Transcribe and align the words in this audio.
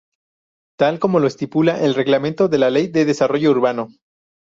Tal 0.79 0.97
como 0.97 1.19
lo 1.19 1.27
estipula 1.27 1.79
el 1.83 1.93
Reglamento 1.93 2.47
de 2.47 2.57
la 2.57 2.71
Ley 2.71 2.87
de 2.87 3.05
Desarrollo 3.05 3.51
Urbano. 3.51 3.89